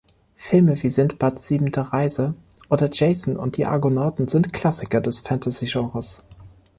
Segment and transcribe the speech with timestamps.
[0.35, 2.33] Filme wie "Sindbads siebente Reise"
[2.71, 6.25] oder "Jason und die Argonauten" sind Klassiker des Fantasy-Genres.